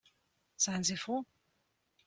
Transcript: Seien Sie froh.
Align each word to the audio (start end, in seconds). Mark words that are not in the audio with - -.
Seien 0.55 0.83
Sie 0.83 0.97
froh. 0.97 1.25